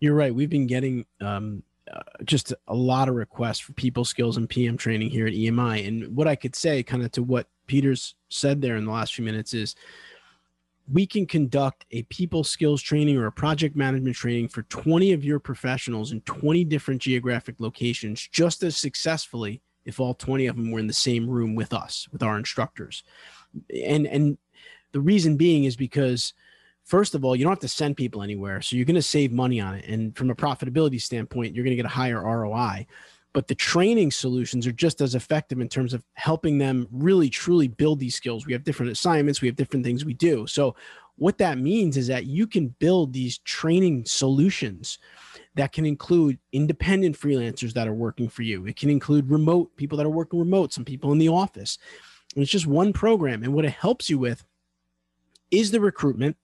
[0.00, 1.62] you're right we've been getting um,
[1.92, 5.86] uh, just a lot of requests for people skills and pm training here at emi
[5.86, 9.14] and what i could say kind of to what Peter's said there in the last
[9.14, 9.74] few minutes is
[10.92, 15.24] we can conduct a people skills training or a project management training for 20 of
[15.24, 20.70] your professionals in 20 different geographic locations just as successfully if all 20 of them
[20.70, 23.02] were in the same room with us with our instructors.
[23.84, 24.38] And and
[24.92, 26.34] the reason being is because
[26.84, 29.32] first of all you don't have to send people anywhere so you're going to save
[29.32, 29.86] money on it.
[29.86, 32.86] And from a profitability standpoint you're going to get a higher roi
[33.34, 37.66] but the training solutions are just as effective in terms of helping them really truly
[37.66, 38.46] build these skills.
[38.46, 40.46] We have different assignments, we have different things we do.
[40.46, 40.76] So,
[41.16, 44.98] what that means is that you can build these training solutions
[45.54, 48.66] that can include independent freelancers that are working for you.
[48.66, 51.78] It can include remote people that are working remote, some people in the office.
[52.34, 53.44] And it's just one program.
[53.44, 54.44] And what it helps you with
[55.52, 56.36] is the recruitment,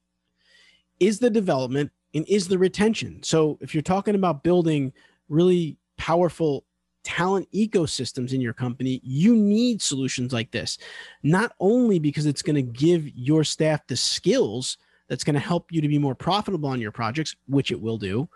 [1.01, 3.25] is the development, and is the retention.
[3.25, 4.93] So if you're talking about building
[5.29, 6.65] really powerful
[7.05, 10.79] talent ecosystems in your company, you need solutions like this.
[11.23, 14.77] Not only because it's going to give your staff the skills
[15.09, 17.99] that's going to help you to be more profitable on your projects, which it will
[17.99, 18.29] do,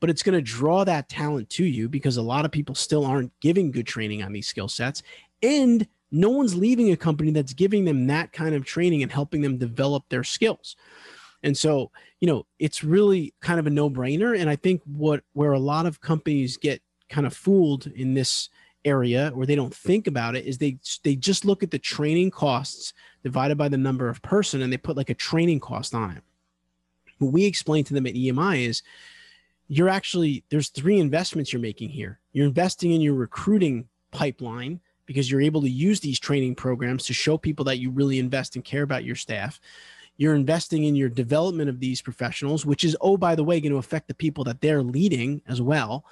[0.00, 3.06] but it's going to draw that talent to you because a lot of people still
[3.06, 5.02] aren't giving good training on these skill sets.
[5.42, 9.40] And no one's leaving a company that's giving them that kind of training and helping
[9.40, 10.76] them develop their skills.
[11.42, 14.38] And so, you know, it's really kind of a no-brainer.
[14.38, 18.48] And I think what where a lot of companies get kind of fooled in this
[18.84, 22.30] area or they don't think about it is they they just look at the training
[22.30, 26.12] costs divided by the number of person and they put like a training cost on
[26.12, 26.22] it.
[27.18, 28.82] What we explain to them at emi is
[29.68, 32.20] you're actually there's three investments you're making here.
[32.32, 37.14] You're investing in your recruiting pipeline because you're able to use these training programs to
[37.14, 39.60] show people that you really invest and care about your staff.
[40.16, 43.72] You're investing in your development of these professionals, which is, oh, by the way, going
[43.72, 46.06] to affect the people that they're leading as well.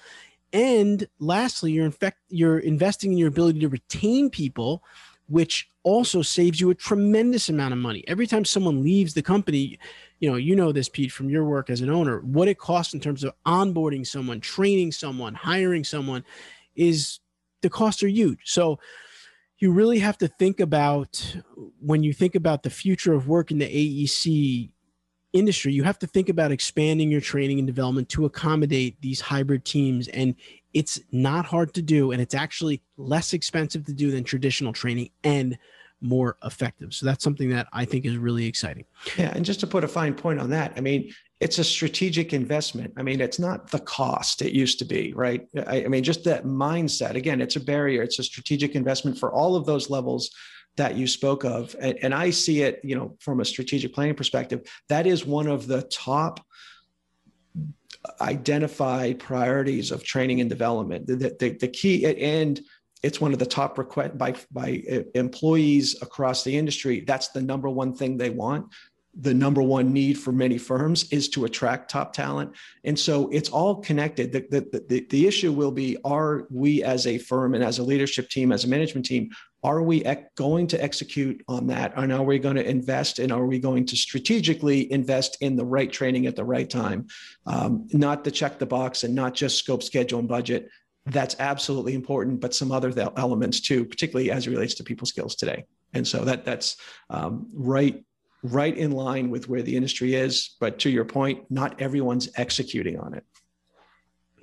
[0.55, 4.85] And lastly, you're, infect, you're investing in your ability to retain people,
[5.27, 8.05] which also saves you a tremendous amount of money.
[8.07, 9.81] Every time someone leaves the company,
[10.21, 12.95] you know, you know this, Pete, from your work as an owner, what it costs
[12.95, 16.25] in terms of onboarding someone, training someone, hiring someone
[16.77, 17.19] is
[17.63, 18.43] the costs are huge.
[18.45, 18.79] So
[19.59, 21.37] you really have to think about
[21.81, 24.71] when you think about the future of work in the AEC
[25.35, 29.67] industry, you have to think about expanding your training and development to accommodate these hybrid
[29.67, 30.09] teams.
[30.09, 30.35] And
[30.73, 35.11] it's not hard to do, and it's actually less expensive to do than traditional training
[35.23, 35.59] and
[36.01, 36.95] more effective.
[36.95, 38.85] So that's something that I think is really exciting.
[39.17, 39.33] Yeah.
[39.35, 42.93] And just to put a fine point on that, I mean, it's a strategic investment.
[42.97, 45.47] I mean, it's not the cost it used to be, right?
[45.67, 47.15] I, I mean, just that mindset.
[47.15, 48.03] Again, it's a barrier.
[48.03, 50.31] It's a strategic investment for all of those levels
[50.77, 54.15] that you spoke of and, and, i see it you know from a strategic planning
[54.15, 56.45] perspective that is one of the top
[58.21, 61.07] identified priorities of training and development.
[61.07, 62.61] The, the, the key and
[63.03, 67.01] it's one of the top request by by uh, employees across the industry.
[67.01, 68.73] That's the number one thing they want.
[69.21, 72.53] The number one need for many firms is to attract top talent.
[72.83, 74.33] And so it's all connected.
[74.33, 77.85] The, the, the, the issue will be are we as a firm and as a
[77.85, 79.31] leadership team as a management team
[79.65, 80.05] are we
[80.37, 83.85] going to execute on that and are we going to invest and are we going
[83.87, 87.07] to strategically invest in the right training at the right time
[87.47, 90.69] um, not to check the box and not just scope schedule and budget
[91.07, 95.35] that's absolutely important but some other elements too particularly as it relates to people skills
[95.35, 96.77] today and so that that's
[97.11, 98.05] um, right
[98.45, 100.57] right in line with where the industry is.
[100.61, 103.25] But to your point, not everyone's executing on it.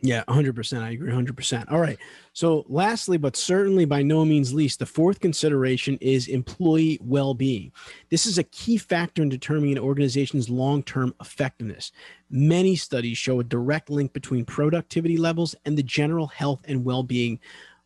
[0.04, 0.82] Yeah, 100%.
[0.82, 1.72] I agree 100%.
[1.72, 1.98] All right.
[2.34, 7.72] So, lastly, but certainly by no means least, the fourth consideration is employee well being.
[8.10, 11.92] This is a key factor in determining an organization's long term effectiveness.
[12.32, 17.04] Many studies show a direct link between productivity levels and the general health and well
[17.04, 17.40] being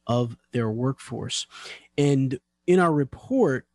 [0.08, 1.48] of their workforce.
[1.98, 3.68] And in our report,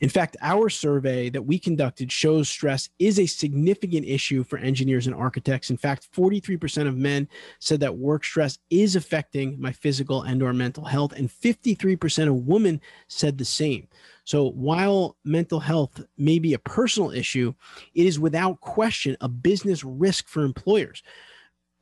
[0.00, 5.06] in fact, our survey that we conducted shows stress is a significant issue for engineers
[5.06, 5.70] and architects.
[5.70, 10.52] In fact, 43% of men said that work stress is affecting my physical and or
[10.52, 13.88] mental health and 53% of women said the same.
[14.24, 17.54] So while mental health may be a personal issue,
[17.94, 21.02] it is without question a business risk for employers,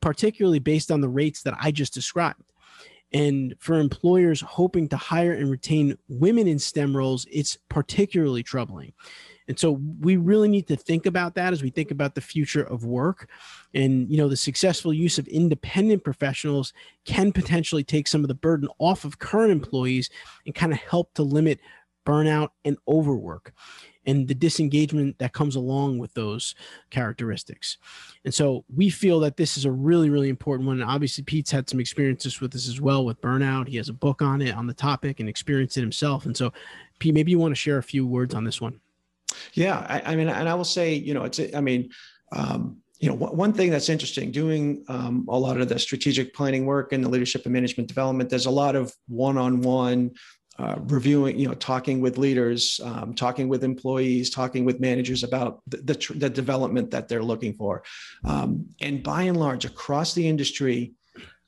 [0.01, 2.41] particularly based on the rates that I just described.
[3.13, 8.93] And for employers hoping to hire and retain women in STEM roles, it's particularly troubling.
[9.47, 12.63] And so we really need to think about that as we think about the future
[12.63, 13.29] of work.
[13.73, 16.73] And, you know, the successful use of independent professionals
[17.05, 20.09] can potentially take some of the burden off of current employees
[20.45, 21.59] and kind of help to limit
[22.05, 23.53] burnout and overwork
[24.05, 26.55] and the disengagement that comes along with those
[26.89, 27.77] characteristics.
[28.25, 30.81] And so we feel that this is a really, really important one.
[30.81, 33.67] And obviously, Pete's had some experiences with this as well with burnout.
[33.67, 36.25] He has a book on it on the topic and experienced it himself.
[36.25, 36.51] And so,
[36.99, 38.79] Pete, maybe you want to share a few words on this one.
[39.53, 41.89] Yeah, I, I mean, and I will say, you know, it's, I mean,
[42.31, 46.65] um, you know, one thing that's interesting doing um, a lot of the strategic planning
[46.65, 50.11] work and the leadership and management development, there's a lot of one-on-one
[50.59, 55.61] uh, reviewing, you know, talking with leaders, um, talking with employees, talking with managers about
[55.67, 57.83] the, the, the development that they're looking for.
[58.23, 60.93] Um, and by and large, across the industry,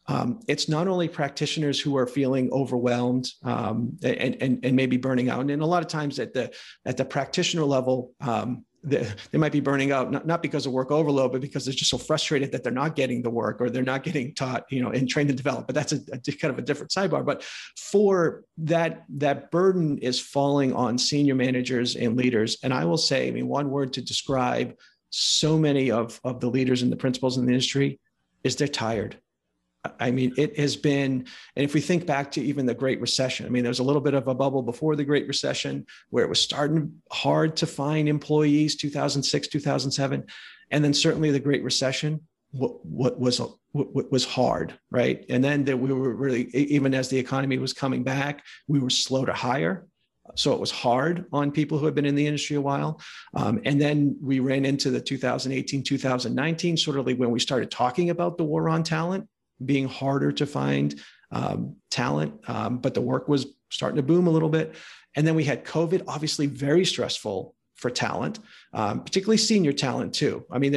[0.08, 5.30] um, it's not only practitioners who are feeling overwhelmed um, and, and, and maybe burning
[5.30, 5.50] out.
[5.50, 6.54] And a lot of times at the
[6.86, 10.72] at the practitioner level, um, they, they might be burning out not, not because of
[10.72, 13.70] work overload but because they're just so frustrated that they're not getting the work or
[13.70, 16.54] they're not getting taught you know and trained and developed but that's a, a kind
[16.54, 17.26] of a different sidebar.
[17.26, 17.44] But
[17.78, 22.58] for that that burden is falling on senior managers and leaders.
[22.64, 24.76] And i will say i mean one word to describe
[25.10, 28.00] so many of of the leaders and the principals in the industry
[28.44, 29.18] is they're tired
[30.00, 33.46] I mean, it has been, and if we think back to even the Great Recession,
[33.46, 36.24] I mean, there was a little bit of a bubble before the Great Recession where
[36.24, 40.26] it was starting hard to find employees, 2006, 2007.
[40.72, 42.22] And then certainly the Great Recession,
[42.52, 43.42] what, what was
[43.74, 45.26] what was hard, right?
[45.30, 48.90] And then that we were really, even as the economy was coming back, we were
[48.90, 49.86] slow to hire.
[50.36, 53.02] So it was hard on people who had been in the industry a while.
[53.36, 57.70] Um, and then we ran into the 2018, 2019, sort of like when we started
[57.70, 59.28] talking about the war on talent
[59.64, 61.00] being harder to find
[61.32, 64.76] um, talent, um, but the work was starting to boom a little bit.
[65.16, 68.40] And then we had COVID, obviously very stressful for talent,
[68.74, 70.46] um, particularly senior talent too.
[70.50, 70.72] I mean,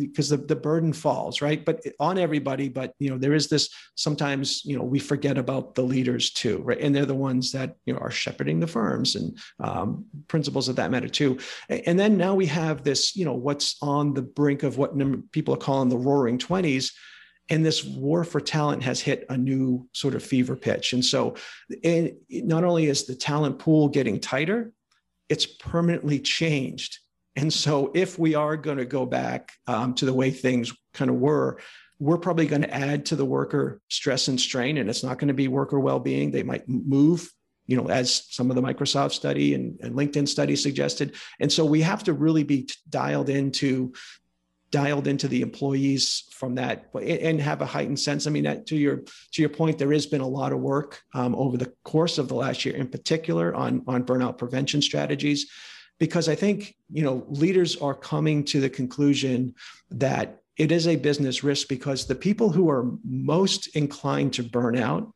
[0.00, 2.68] because the, the burden falls right, but on everybody.
[2.68, 6.58] But you know, there is this sometimes you know we forget about the leaders too,
[6.64, 6.80] right?
[6.80, 10.76] And they're the ones that you know are shepherding the firms and um, principals of
[10.76, 11.38] that matter too.
[11.68, 14.92] And then now we have this, you know, what's on the brink of what
[15.30, 16.92] people are calling the Roaring Twenties
[17.50, 21.34] and this war for talent has hit a new sort of fever pitch and so
[21.84, 24.72] and not only is the talent pool getting tighter
[25.30, 26.98] it's permanently changed.
[27.36, 31.08] And so, if we are going to go back um, to the way things kind
[31.08, 31.60] of were,
[32.00, 35.28] we're probably going to add to the worker stress and strain, and it's not going
[35.28, 36.32] to be worker well-being.
[36.32, 37.30] They might move,
[37.66, 41.14] you know, as some of the Microsoft study and, and LinkedIn study suggested.
[41.38, 43.92] And so, we have to really be dialed into
[44.70, 48.26] dialed into the employees from that and have a heightened sense.
[48.26, 48.98] I mean that to your
[49.32, 52.28] to your point there has been a lot of work um, over the course of
[52.28, 55.50] the last year in particular on on burnout prevention strategies
[55.98, 59.54] because i think you know leaders are coming to the conclusion
[59.90, 64.76] that it is a business risk because the people who are most inclined to burn
[64.76, 65.12] out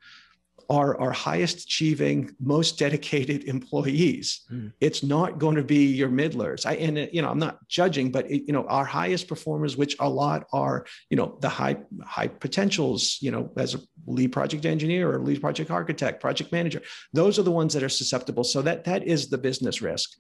[0.70, 4.40] are our highest achieving, most dedicated employees.
[4.52, 4.72] Mm.
[4.80, 6.66] It's not going to be your middlers.
[6.66, 9.96] I and you know I'm not judging, but it, you know our highest performers, which
[10.00, 13.18] a lot are you know the high high potentials.
[13.20, 16.82] You know as a lead project engineer or lead project architect, project manager.
[17.12, 18.44] Those are the ones that are susceptible.
[18.44, 20.10] So that that is the business risk.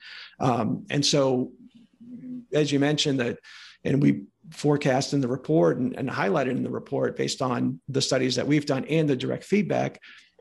[0.40, 1.52] Um, and so,
[2.52, 3.38] as you mentioned that,
[3.84, 8.02] and we forecast in the report and, and highlighted in the report based on the
[8.02, 10.00] studies that we've done and the direct feedback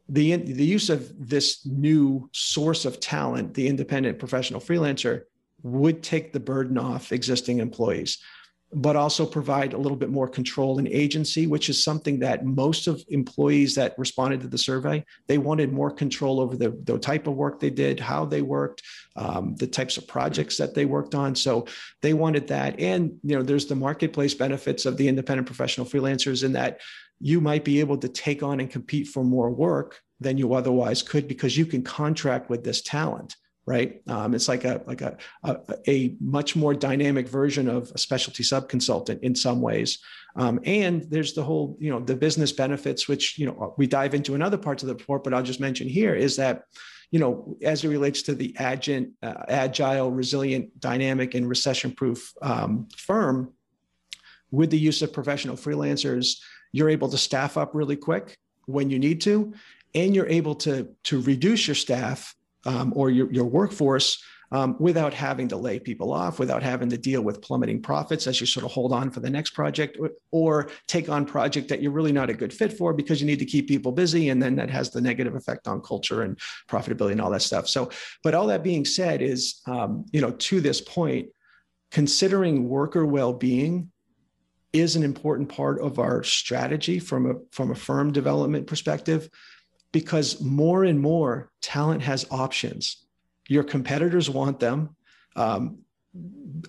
[0.09, 5.23] the the use of this new source of talent, the independent professional freelancer,
[5.63, 8.17] would take the burden off existing employees,
[8.73, 12.87] but also provide a little bit more control and agency, which is something that most
[12.87, 17.25] of employees that responded to the survey they wanted more control over the, the type
[17.25, 18.81] of work they did, how they worked,
[19.15, 21.33] um, the types of projects that they worked on.
[21.33, 21.65] So
[22.01, 26.43] they wanted that, and you know, there's the marketplace benefits of the independent professional freelancers
[26.43, 26.81] in that
[27.23, 31.01] you might be able to take on and compete for more work than you otherwise
[31.01, 34.01] could because you can contract with this talent right?
[34.09, 35.57] Um, it's like a like a, a,
[35.87, 39.99] a much more dynamic version of a specialty subconsultant in some ways.
[40.35, 44.13] Um, and there's the whole you know the business benefits which you know we dive
[44.13, 46.63] into in other parts of the report but i'll just mention here is that
[47.11, 52.33] you know as it relates to the agent uh, agile resilient dynamic and recession proof
[52.41, 53.53] um, firm
[54.49, 56.39] with the use of professional freelancers
[56.73, 59.53] you're able to staff up really quick when you need to,
[59.95, 64.21] and you're able to, to reduce your staff um, or your, your workforce
[64.51, 68.39] um, without having to lay people off, without having to deal with plummeting profits as
[68.39, 71.81] you sort of hold on for the next project or, or, take on project that
[71.81, 74.29] you're really not a good fit for because you need to keep people busy.
[74.29, 76.37] And then that has the negative effect on culture and
[76.69, 77.67] profitability and all that stuff.
[77.67, 77.89] So,
[78.23, 81.29] but all that being said is, um, you know, to this point,
[81.89, 83.91] considering worker well-being
[84.73, 89.29] is an important part of our strategy from a from a firm development perspective
[89.91, 93.05] because more and more talent has options.
[93.47, 94.95] Your competitors want them.
[95.35, 95.79] Um,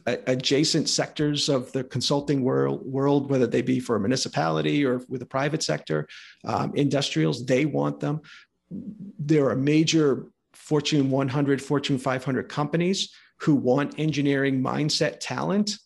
[0.07, 5.21] adjacent sectors of the consulting world, world, whether they be for a municipality or with
[5.21, 6.09] the private sector,
[6.45, 8.23] um, industrials, they want them.
[8.71, 15.77] There are major Fortune 100, Fortune 500 companies who want engineering mindset talent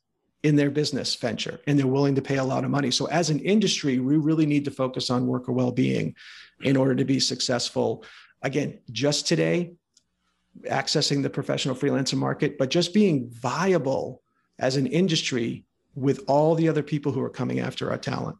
[0.43, 2.91] in their business venture and they're willing to pay a lot of money.
[2.91, 6.15] So, as an industry, we really need to focus on worker well being
[6.63, 8.05] in order to be successful.
[8.43, 9.73] Again, just today,
[10.65, 14.23] accessing the professional freelancer market, but just being viable
[14.59, 15.65] as an industry
[15.95, 18.37] with all the other people who are coming after our talent.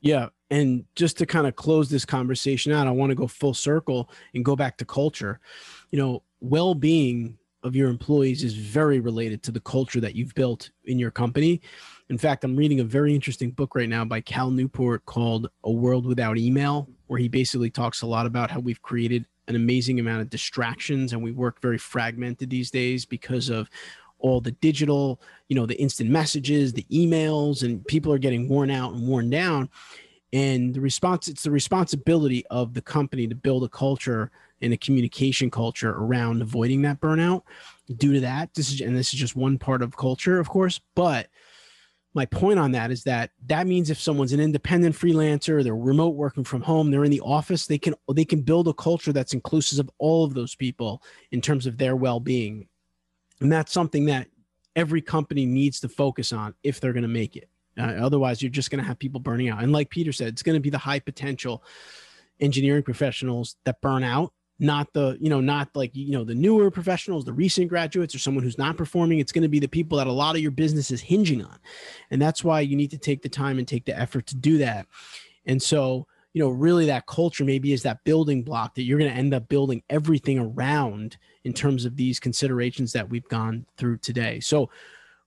[0.00, 0.28] Yeah.
[0.50, 4.10] And just to kind of close this conversation out, I want to go full circle
[4.34, 5.40] and go back to culture.
[5.90, 10.34] You know, well being of your employees is very related to the culture that you've
[10.34, 11.60] built in your company.
[12.08, 15.70] In fact, I'm reading a very interesting book right now by Cal Newport called A
[15.70, 19.98] World Without Email, where he basically talks a lot about how we've created an amazing
[19.98, 23.68] amount of distractions and we work very fragmented these days because of
[24.20, 28.70] all the digital, you know, the instant messages, the emails, and people are getting worn
[28.70, 29.68] out and worn down.
[30.32, 34.30] And the response, it's the responsibility of the company to build a culture
[34.62, 37.42] and a communication culture around avoiding that burnout.
[37.94, 40.80] Due to that this is and this is just one part of culture of course
[40.96, 41.28] but
[42.16, 46.16] my point on that is that that means if someone's an independent freelancer they're remote
[46.16, 49.34] working from home they're in the office they can they can build a culture that's
[49.34, 52.66] inclusive of all of those people in terms of their well-being.
[53.40, 54.28] And that's something that
[54.74, 57.50] every company needs to focus on if they're going to make it.
[57.78, 59.62] Uh, otherwise you're just going to have people burning out.
[59.62, 61.62] And like peter said it's going to be the high potential
[62.40, 66.70] engineering professionals that burn out not the you know not like you know the newer
[66.70, 69.18] professionals the recent graduates or someone who's not performing.
[69.18, 71.58] It's going to be the people that a lot of your business is hinging on.
[72.10, 74.58] And that's why you need to take the time and take the effort to do
[74.58, 74.86] that.
[75.44, 79.10] And so you know really that culture maybe is that building block that you're going
[79.10, 83.98] to end up building everything around in terms of these considerations that we've gone through
[83.98, 84.40] today.
[84.40, 84.68] So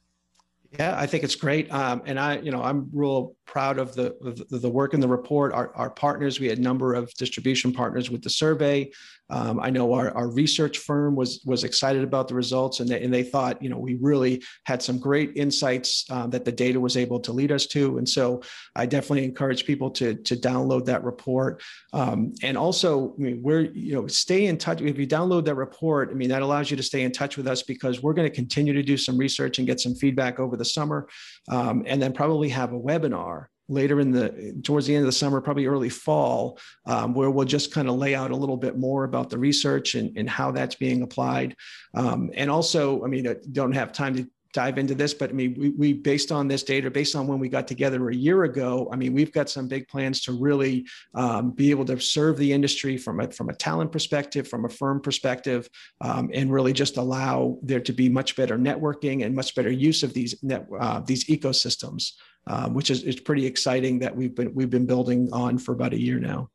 [0.70, 1.70] Yeah, I think it's great.
[1.72, 4.14] Um, and I, you know, I'm real proud of the
[4.52, 5.52] of the work in the report.
[5.52, 8.90] Our, our partners, we had a number of distribution partners with the survey.
[9.28, 13.02] Um, I know our, our research firm was was excited about the results, and they,
[13.02, 16.80] and they thought, you know, we really had some great insights uh, that the data
[16.80, 17.98] was able to lead us to.
[17.98, 18.42] And so,
[18.74, 21.62] I definitely encourage people to to download that report.
[21.92, 24.80] Um, and also, I mean, we're you know, stay in touch.
[24.80, 27.46] If you download that report, I mean, that allows you to stay in touch with
[27.46, 30.56] us because we're going to continue to do some research and get some feedback over
[30.56, 31.08] the summer,
[31.48, 35.12] um, and then probably have a webinar later in the towards the end of the
[35.12, 38.76] summer, probably early fall, um, where we'll just kind of lay out a little bit
[38.76, 41.54] more about the research and, and how that's being applied.
[41.94, 45.32] Um, and also, I mean, I don't have time to dive into this, but I
[45.32, 48.44] mean, we, we based on this data, based on when we got together a year
[48.44, 52.36] ago, I mean, we've got some big plans to really um, be able to serve
[52.36, 55.68] the industry from a from a talent perspective, from a firm perspective,
[56.00, 60.02] um, and really just allow there to be much better networking and much better use
[60.02, 62.12] of these net uh, these ecosystems,
[62.46, 65.92] um, which is, is pretty exciting that we've been we've been building on for about
[65.92, 66.50] a year now.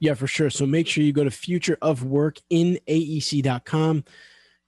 [0.00, 0.50] Yeah, for sure.
[0.50, 4.04] So make sure you go to futureofworkinaec.com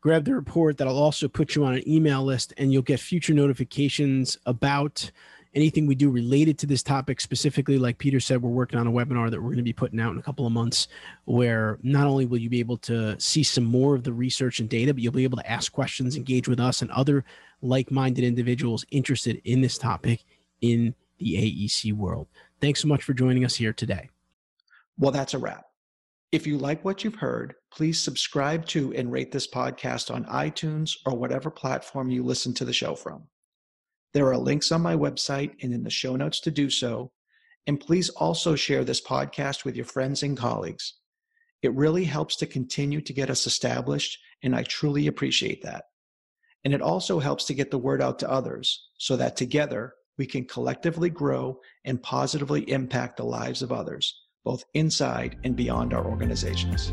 [0.00, 3.34] grab the report that'll also put you on an email list and you'll get future
[3.34, 5.10] notifications about
[5.52, 7.76] anything we do related to this topic specifically.
[7.76, 10.12] Like peter said we're working on a webinar that we're going to be putting out
[10.12, 10.88] in a couple of months
[11.24, 14.68] where not only will you be able to see some more of the research and
[14.68, 17.24] data but you'll be able to ask questions engage with us and other
[17.62, 20.24] like-minded individuals interested in this topic
[20.60, 22.28] in the aec world.
[22.60, 24.08] Thanks so much for joining us here today.
[24.98, 25.69] Well that's a wrap
[26.32, 30.96] if you like what you've heard, please subscribe to and rate this podcast on iTunes
[31.04, 33.24] or whatever platform you listen to the show from.
[34.14, 37.10] There are links on my website and in the show notes to do so.
[37.66, 40.94] And please also share this podcast with your friends and colleagues.
[41.62, 45.84] It really helps to continue to get us established, and I truly appreciate that.
[46.64, 50.26] And it also helps to get the word out to others so that together we
[50.26, 54.14] can collectively grow and positively impact the lives of others
[54.44, 56.92] both inside and beyond our organizations.